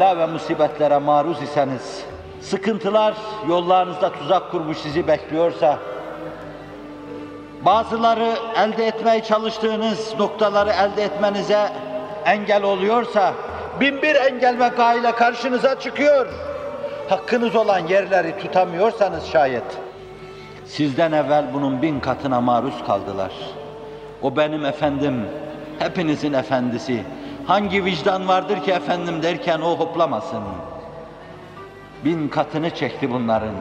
[0.00, 2.04] bela ve musibetlere maruz iseniz,
[2.40, 3.14] sıkıntılar
[3.48, 5.78] yollarınızda tuzak kurmuş sizi bekliyorsa,
[7.62, 11.68] bazıları elde etmeye çalıştığınız noktaları elde etmenize
[12.24, 13.32] engel oluyorsa,
[13.80, 16.26] bin bir engel ve gayle karşınıza çıkıyor.
[17.08, 19.78] Hakkınız olan yerleri tutamıyorsanız şayet,
[20.66, 23.32] sizden evvel bunun bin katına maruz kaldılar.
[24.22, 25.24] O benim efendim,
[25.78, 27.04] hepinizin efendisi.
[27.50, 30.42] Hangi vicdan vardır ki efendim derken o hoplamasın.
[32.04, 33.54] Bin katını çekti bunların.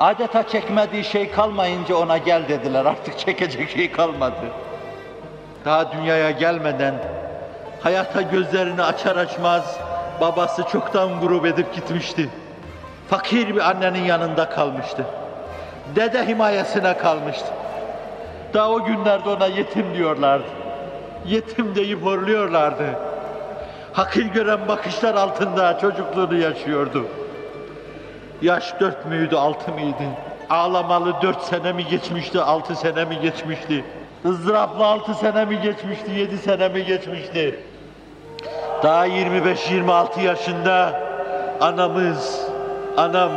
[0.00, 2.84] Adeta çekmediği şey kalmayınca ona gel dediler.
[2.84, 4.46] Artık çekecek şey kalmadı.
[5.64, 6.94] Daha dünyaya gelmeden
[7.82, 9.78] hayata gözlerini açar açmaz
[10.20, 12.28] babası çoktan grup edip gitmişti.
[13.10, 15.06] Fakir bir annenin yanında kalmıştı.
[15.96, 17.52] Dede himayesine kalmıştı.
[18.54, 20.63] Daha o günlerde ona yetim diyorlardı.
[21.28, 22.86] Yetim deyip horluyorlardı.
[23.92, 27.06] Hakir gören bakışlar altında çocukluğunu yaşıyordu.
[28.42, 30.04] Yaş dört müydü, altı mıydı?
[30.50, 33.84] Ağlamalı dört sene mi geçmişti, altı sene mi geçmişti?
[34.24, 37.60] ızdıraplı altı sene mi geçmişti, yedi sene mi geçmişti?
[38.82, 41.00] Daha 25-26 yaşında
[41.60, 42.40] anamız,
[42.96, 43.30] anam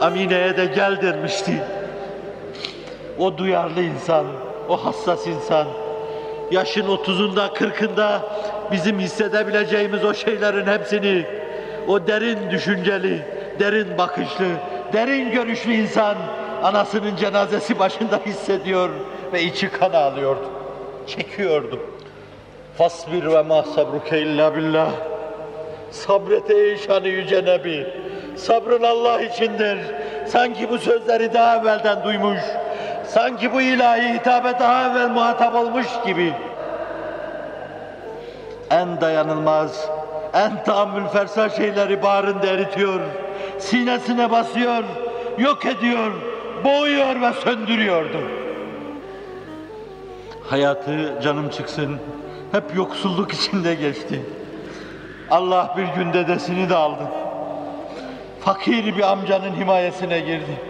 [0.00, 1.62] Amine'ye de gel dermişti.
[3.18, 4.26] O duyarlı insan,
[4.68, 5.66] o hassas insan,
[6.50, 8.20] yaşın 30'unda 40'ında
[8.72, 11.26] bizim hissedebileceğimiz o şeylerin hepsini,
[11.88, 13.22] o derin düşünceli,
[13.58, 14.46] derin bakışlı,
[14.92, 16.16] derin görüşlü insan
[16.62, 18.90] anasının cenazesi başında hissediyor
[19.32, 20.50] ve içi kan ağlıyordu,
[21.06, 21.80] çekiyordu.
[22.78, 24.90] Fasbir ve ma sabruke illa billah.
[25.90, 27.86] Sabret ey şanı yüce Nebi.
[28.36, 29.78] Sabrın Allah içindir.
[30.26, 32.40] Sanki bu sözleri daha evvelden duymuş,
[33.14, 36.34] sanki bu ilahi hitabe daha evvel muhatap olmuş gibi.
[38.70, 39.88] En dayanılmaz,
[40.34, 43.00] en tahammül fersa şeyleri bağrında eritiyor,
[43.58, 44.84] sinesine basıyor,
[45.38, 46.12] yok ediyor,
[46.64, 48.18] boğuyor ve söndürüyordu.
[50.50, 51.96] Hayatı canım çıksın,
[52.52, 54.22] hep yoksulluk içinde geçti.
[55.30, 57.02] Allah bir gün dedesini de aldı.
[58.40, 60.69] Fakir bir amcanın himayesine girdi.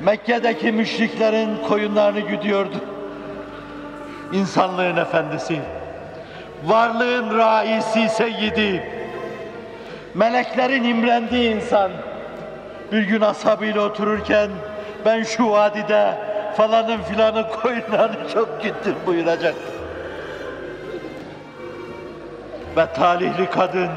[0.00, 2.76] Mekke'deki müşriklerin koyunlarını güdüyordu.
[4.32, 5.60] İnsanlığın efendisi,
[6.64, 8.82] varlığın raisi, seyyidi,
[10.14, 11.90] meleklerin imrendiği insan.
[12.92, 14.50] Bir gün ashabıyla otururken
[15.04, 16.14] ben şu vadide
[16.56, 19.72] falanın filanın koyunlarını çok güttüm buyuracaktı.
[22.76, 23.88] Ve talihli kadın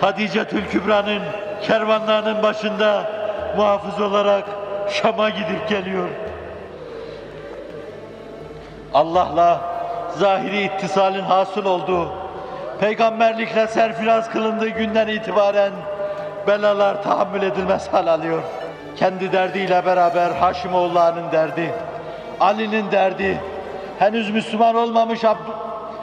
[0.00, 1.22] Hadice Tülkübra'nın
[1.62, 3.10] kervanlarının başında
[3.56, 4.59] muhafız olarak
[4.90, 6.08] Şam'a gidip geliyor.
[8.94, 9.60] Allah'la
[10.18, 12.12] zahiri ittisalin hasıl olduğu,
[12.80, 15.72] peygamberlikle serfiraz kılındığı günden itibaren
[16.46, 18.42] belalar tahammül edilmez hal alıyor.
[18.96, 21.74] Kendi derdiyle beraber Haşimoğulları'nın derdi,
[22.40, 23.40] Ali'nin derdi,
[23.98, 25.36] henüz Müslüman olmamış Ab-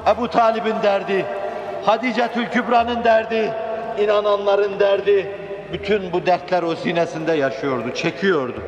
[0.07, 1.25] Ebu Talib'in derdi,
[1.85, 3.53] Hadice Tülkübra'nın derdi,
[3.99, 5.31] inananların derdi,
[5.73, 8.61] bütün bu dertler o sinesinde yaşıyordu, çekiyordu.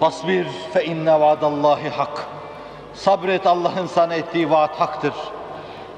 [0.00, 2.26] Fasbir fe inne vaadallahi hak.
[2.94, 5.12] Sabret Allah'ın sana ettiği vaat haktır.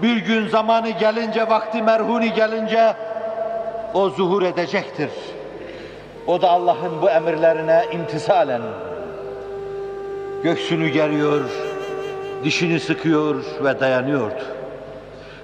[0.03, 2.95] Bir gün zamanı gelince, vakti merhuni gelince
[3.95, 5.11] o zuhur edecektir.
[6.27, 8.63] O da Allah'ın bu emirlerine imtisalen
[10.43, 11.41] göğsünü geriyor,
[12.45, 14.43] dişini sıkıyor ve dayanıyordu.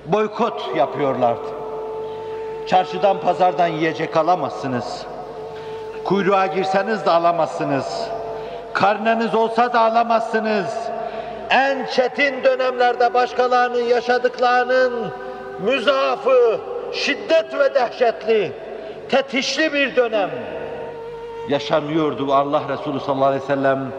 [0.06, 1.57] Boykot yapıyorlardı.
[2.68, 5.06] Çarşıdan pazardan yiyecek alamazsınız.
[6.04, 8.08] Kuyruğa girseniz de alamazsınız.
[8.72, 10.74] Karneniz olsa da alamazsınız.
[11.50, 15.12] En çetin dönemlerde başkalarının yaşadıklarının
[15.58, 16.60] müzafı,
[16.92, 18.52] şiddet ve dehşetli,
[19.08, 20.30] tetişli bir dönem
[21.48, 22.34] yaşanıyordu.
[22.34, 23.92] Allah Resulü sallallahu aleyhi ve sellem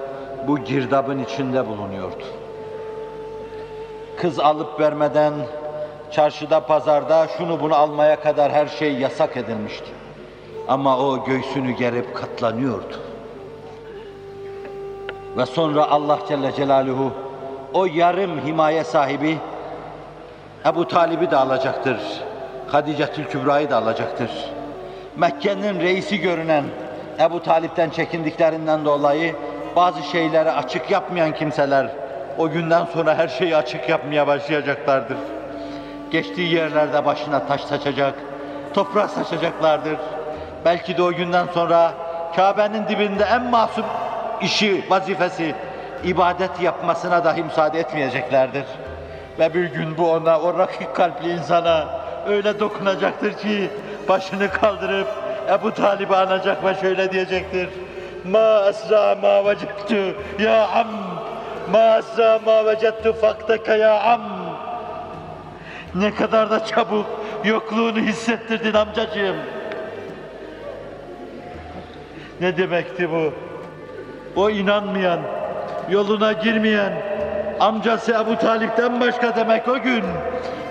[0.48, 2.24] bu girdabın içinde bulunuyordu.
[4.18, 5.33] Kız alıp vermeden
[6.11, 9.88] çarşıda, pazarda şunu bunu almaya kadar her şey yasak edilmişti.
[10.67, 13.00] Ama o göğsünü gerip katlanıyordu.
[15.38, 17.11] Ve sonra Allah Celle Celaluhu
[17.73, 19.38] o yarım himaye sahibi
[20.65, 21.97] Ebu Talib'i de alacaktır.
[22.67, 24.29] Hadice Kübra'yı da alacaktır.
[25.17, 26.63] Mekke'nin reisi görünen
[27.19, 29.35] Ebu Talip'ten çekindiklerinden dolayı
[29.75, 31.88] bazı şeyleri açık yapmayan kimseler
[32.38, 35.17] o günden sonra her şeyi açık yapmaya başlayacaklardır.
[36.11, 38.13] Geçtiği yerlerde başına taş saçacak,
[38.73, 39.97] toprak saçacaklardır.
[40.65, 41.91] Belki de o günden sonra
[42.35, 43.85] Kabe'nin dibinde en masum
[44.41, 45.56] işi, vazifesi,
[46.03, 48.65] ibadet yapmasına dahi müsaade etmeyeceklerdir.
[49.39, 51.88] Ve bir gün bu ona, o rakik kalpli insana
[52.27, 53.69] öyle dokunacaktır ki
[54.09, 55.07] başını kaldırıp
[55.50, 57.69] Ebu Talib'i anacak ve şöyle diyecektir.
[58.25, 60.88] Ma esra ma vecettu ya am.
[61.71, 64.21] Ma esra ma vecettu faktaka ya am.
[65.95, 67.06] Ne kadar da çabuk
[67.44, 69.36] yokluğunu hissettirdin amcacığım.
[72.41, 73.33] Ne demekti bu?
[74.36, 75.19] O inanmayan,
[75.89, 76.94] yoluna girmeyen,
[77.59, 80.03] amcası Ebu Talip'ten başka demek o gün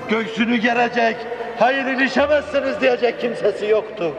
[0.09, 1.17] göğsünü gerecek,
[1.59, 4.13] hayır ilişemezsiniz diyecek kimsesi yoktu.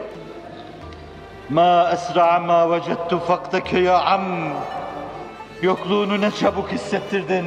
[1.50, 4.22] Ma esra ma vecettu faktake ya am.
[5.62, 7.44] Yokluğunu ne çabuk hissettirdin.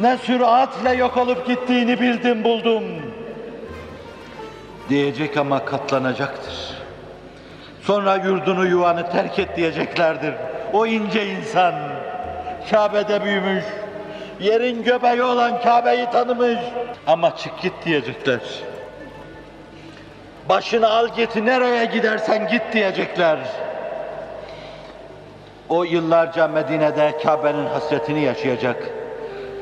[0.00, 2.84] Ne süratle yok olup gittiğini bildim buldum.
[4.88, 6.54] Diyecek ama katlanacaktır.
[7.82, 10.34] Sonra yurdunu yuvanı terk et diyeceklerdir.
[10.72, 11.74] O ince insan
[12.70, 13.64] Kabe'de büyümüş,
[14.40, 16.58] yerin göbeği olan Kabe'yi tanımış
[17.06, 18.40] ama çık git diyecekler.
[20.48, 23.38] Başını al git nereye gidersen git diyecekler.
[25.68, 29.03] O yıllarca Medine'de Kabe'nin hasretini yaşayacak.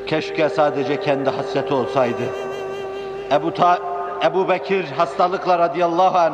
[0.07, 2.23] Keşke sadece kendi hasreti olsaydı.
[3.31, 3.79] Ebu, Ta
[4.25, 6.33] Ebu Bekir hastalıkla radıyallahu an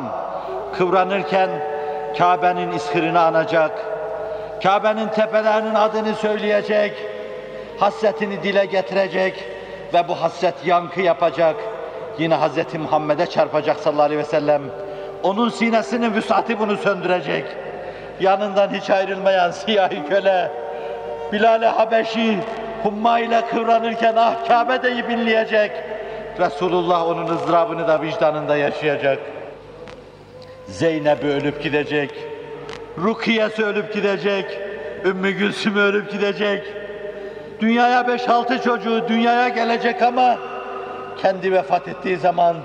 [0.78, 1.50] kıvranırken
[2.18, 3.70] Kabe'nin iskirini anacak.
[4.62, 6.92] Kabe'nin tepelerinin adını söyleyecek.
[7.78, 9.44] Hasretini dile getirecek
[9.94, 11.56] ve bu hasret yankı yapacak.
[12.18, 12.74] Yine Hz.
[12.74, 14.62] Muhammed'e çarpacak sallallahu aleyhi ve sellem.
[15.22, 17.44] Onun sinesinin vüsati bunu söndürecek.
[18.20, 20.50] Yanından hiç ayrılmayan siyahi köle,
[21.32, 22.38] Bilal-i Habeşi
[22.82, 25.70] humma ile kıvranırken ah Kabe deyip inleyecek.
[26.38, 29.18] Resulullah onun ızdırabını da vicdanında yaşayacak.
[30.66, 32.10] Zeynep'i ölüp gidecek.
[32.98, 34.58] Rukiye'si ölüp gidecek.
[35.04, 36.62] Ümmü Gülsüm ölüp gidecek.
[37.60, 40.38] Dünyaya beş altı çocuğu dünyaya gelecek ama
[41.22, 42.56] kendi vefat ettiği zaman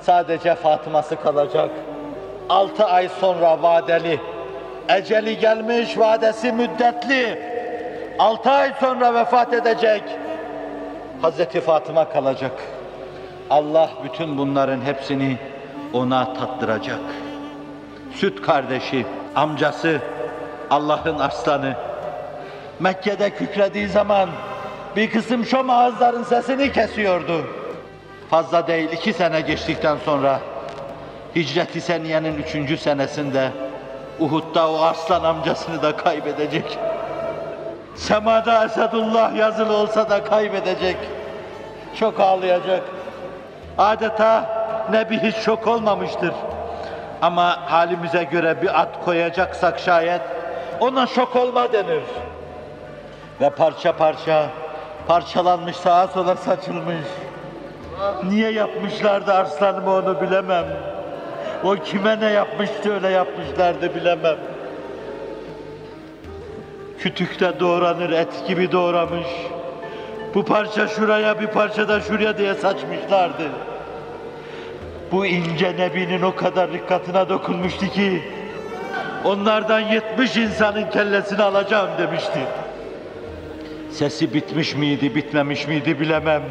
[0.00, 1.70] sadece Fatıma'sı kalacak.
[2.48, 4.20] Altı ay sonra vadeli,
[4.88, 7.51] eceli gelmiş, vadesi müddetli.
[8.18, 10.02] Altı ay sonra vefat edecek.
[11.22, 12.52] Hazreti Fatıma kalacak.
[13.50, 15.38] Allah bütün bunların hepsini
[15.92, 17.00] ona tattıracak.
[18.14, 19.06] Süt kardeşi,
[19.36, 20.00] amcası,
[20.70, 21.74] Allah'ın aslanı.
[22.80, 24.28] Mekke'de kükrediği zaman
[24.96, 27.46] bir kısım şom ağızların sesini kesiyordu.
[28.30, 30.40] Fazla değil iki sene geçtikten sonra
[31.36, 33.48] Hicret-i Seniye'nin üçüncü senesinde
[34.20, 36.78] Uhud'da o aslan amcasını da kaybedecek.
[37.94, 40.96] Semada Esedullah yazılı olsa da kaybedecek.
[42.00, 42.82] Çok ağlayacak.
[43.78, 46.32] Adeta Nebi hiç şok olmamıştır.
[47.22, 50.20] Ama halimize göre bir at koyacaksak şayet
[50.80, 52.02] ona şok olma denir.
[53.40, 54.46] Ve parça parça
[55.08, 57.06] parçalanmış sağa sola saçılmış.
[58.24, 60.64] Niye yapmışlardı arslanımı onu bilemem.
[61.64, 64.36] O kime ne yapmıştı öyle yapmışlardı bilemem.
[67.02, 69.26] Kütükte doğranır et gibi doğramış.
[70.34, 73.42] Bu parça şuraya bir parça da şuraya diye saçmışlardı.
[75.12, 78.22] Bu ince nebinin o kadar dikkatine dokunmuştu ki
[79.24, 82.40] onlardan yetmiş insanın kellesini alacağım demişti.
[83.90, 86.42] Sesi bitmiş miydi, bitmemiş miydi bilemem.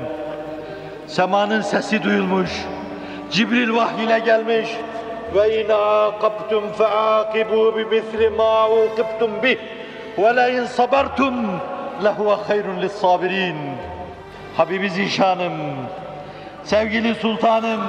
[1.08, 2.52] Semanın sesi duyulmuş.
[3.32, 4.70] Cibril vahiyle gelmiş.
[5.36, 9.58] Ve in aqabtum faaqibu bimisli ma uqibtum bih
[10.18, 11.36] in sabartum
[12.04, 13.58] lehuve hayrun lis-sabirin.
[14.58, 15.54] Habibi Zişanım,
[16.64, 17.82] sevgili sultanım,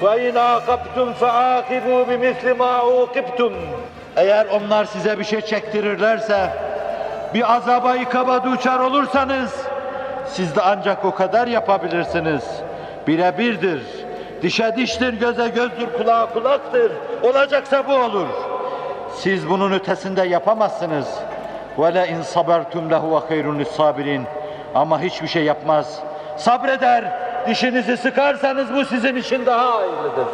[0.00, 3.52] in aqabtum faaqibu bimisli ma uqibtum.
[4.16, 6.50] Eğer onlar size bir şey çektirirlerse,
[7.34, 9.54] bir azaba ikaba duçar olursanız,
[10.28, 12.44] siz de ancak o kadar yapabilirsiniz.
[13.06, 13.82] Birebirdir.
[14.42, 16.92] Dişe diştir, göze gözdür, kulağa kulaktır.
[17.22, 18.26] Olacaksa bu olur.
[19.16, 21.06] Siz bunun ötesinde yapamazsınız.
[21.78, 24.24] Ve le in sabertum lehuve hayrun sabirin.
[24.74, 26.02] Ama hiçbir şey yapmaz.
[26.36, 27.04] Sabreder.
[27.48, 30.26] Dişinizi sıkarsanız bu sizin için daha hayırlıdır.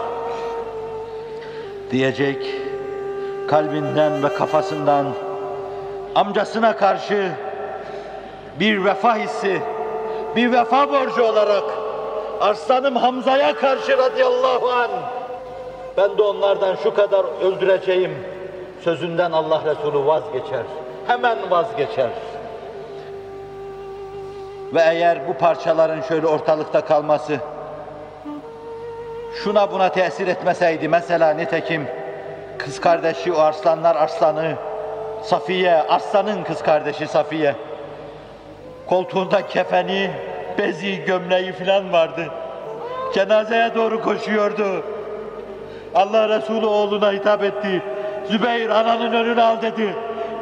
[1.91, 2.47] Diyecek
[3.49, 5.07] kalbinden ve kafasından
[6.15, 7.31] amcasına karşı
[8.61, 9.63] bir vefa hissi,
[10.37, 11.65] bir vefa borcu olarak
[12.41, 14.91] Arslanım Hamza'ya karşı radıyallahu an
[15.97, 18.15] ben de onlardan şu kadar öldüreceğim
[18.85, 20.65] sözünden Allah Resulü vazgeçer.
[21.11, 22.11] Hemen vazgeçer.
[24.75, 27.37] Ve eğer bu parçaların şöyle ortalıkta kalması
[29.35, 31.87] şuna buna tesir etmeseydi mesela nitekim
[32.59, 34.55] kız kardeşi o arslanlar arslanı
[35.23, 37.55] Safiye, Arslan'ın kız kardeşi Safiye
[38.87, 40.11] koltuğunda kefeni
[40.59, 42.27] bezi, gömleği falan vardı.
[43.15, 44.85] Cenazeye doğru koşuyordu.
[45.95, 47.83] Allah Resulü oğluna hitap etti.
[48.29, 49.95] Zübeyir ananın önünü al dedi.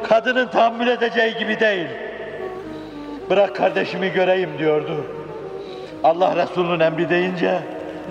[0.03, 1.89] Kadının tahammül edeceği gibi değil.
[3.31, 5.05] Bırak kardeşimi göreyim diyordu.
[6.05, 7.59] Allah Resulü'nün emri deyince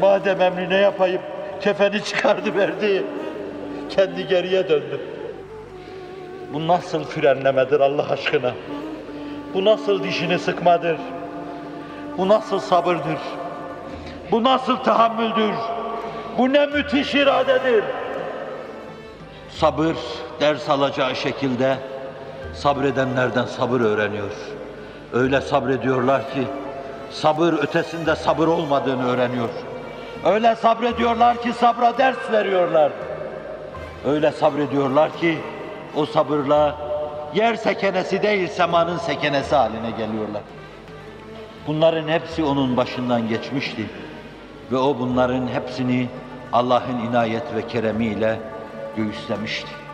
[0.01, 1.22] madem emri ne yapayım
[1.62, 3.03] kefeni çıkardı verdi.
[3.89, 5.01] Kendi geriye döndü.
[6.53, 8.51] Bu nasıl frenlemedir Allah aşkına?
[9.53, 10.98] Bu nasıl dişini sıkmadır?
[12.17, 13.20] Bu nasıl sabırdır?
[14.32, 15.53] Bu nasıl tahammüldür?
[16.38, 17.84] Bu ne müthiş iradedir?
[19.50, 19.96] Sabır
[20.39, 21.77] ders alacağı şekilde
[22.53, 24.32] sabredenlerden sabır öğreniyor.
[25.13, 26.48] Öyle sabrediyorlar ki
[27.12, 29.50] sabır ötesinde sabır olmadığını öğreniyor.
[30.25, 32.91] Öyle sabrediyorlar ki sabra ders veriyorlar.
[34.06, 35.38] Öyle sabrediyorlar ki
[35.96, 36.77] o sabırla
[37.36, 40.41] yer sekenesi değil semanın sekenesi haline geliyorlar.
[41.67, 43.86] Bunların hepsi onun başından geçmişti.
[44.72, 46.08] Ve o bunların hepsini
[46.53, 48.39] Allah'ın inayet ve keremiyle
[48.96, 49.87] göğüslemişti.